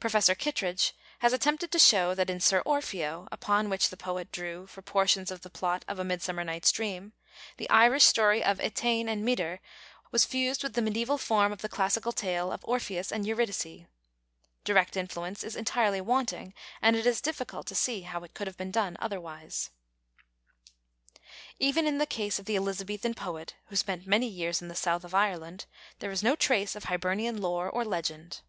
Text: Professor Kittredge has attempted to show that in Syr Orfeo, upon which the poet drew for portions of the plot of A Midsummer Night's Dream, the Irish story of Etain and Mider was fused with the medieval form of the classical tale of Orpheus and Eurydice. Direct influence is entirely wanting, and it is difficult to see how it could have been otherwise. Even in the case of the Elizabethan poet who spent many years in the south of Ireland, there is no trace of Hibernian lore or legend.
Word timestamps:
Professor 0.00 0.34
Kittredge 0.34 0.92
has 1.20 1.32
attempted 1.32 1.70
to 1.70 1.78
show 1.78 2.16
that 2.16 2.28
in 2.28 2.40
Syr 2.40 2.64
Orfeo, 2.66 3.28
upon 3.30 3.68
which 3.70 3.90
the 3.90 3.96
poet 3.96 4.32
drew 4.32 4.66
for 4.66 4.82
portions 4.82 5.30
of 5.30 5.42
the 5.42 5.50
plot 5.50 5.84
of 5.86 6.00
A 6.00 6.04
Midsummer 6.04 6.42
Night's 6.42 6.72
Dream, 6.72 7.12
the 7.58 7.70
Irish 7.70 8.02
story 8.02 8.42
of 8.42 8.58
Etain 8.58 9.08
and 9.08 9.24
Mider 9.24 9.60
was 10.10 10.24
fused 10.24 10.64
with 10.64 10.72
the 10.74 10.82
medieval 10.82 11.16
form 11.16 11.52
of 11.52 11.60
the 11.62 11.68
classical 11.68 12.10
tale 12.10 12.50
of 12.50 12.64
Orpheus 12.64 13.12
and 13.12 13.24
Eurydice. 13.24 13.86
Direct 14.64 14.96
influence 14.96 15.44
is 15.44 15.54
entirely 15.54 16.00
wanting, 16.00 16.54
and 16.82 16.96
it 16.96 17.06
is 17.06 17.20
difficult 17.20 17.68
to 17.68 17.76
see 17.76 18.00
how 18.00 18.24
it 18.24 18.34
could 18.34 18.48
have 18.48 18.56
been 18.56 18.72
otherwise. 18.98 19.70
Even 21.60 21.86
in 21.86 21.98
the 21.98 22.04
case 22.04 22.40
of 22.40 22.46
the 22.46 22.56
Elizabethan 22.56 23.14
poet 23.14 23.54
who 23.66 23.76
spent 23.76 24.08
many 24.08 24.26
years 24.26 24.60
in 24.60 24.66
the 24.66 24.74
south 24.74 25.04
of 25.04 25.14
Ireland, 25.14 25.66
there 26.00 26.10
is 26.10 26.20
no 26.24 26.34
trace 26.34 26.74
of 26.74 26.86
Hibernian 26.86 27.40
lore 27.40 27.70
or 27.70 27.84
legend. 27.84 28.40